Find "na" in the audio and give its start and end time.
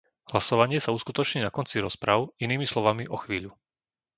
1.45-1.51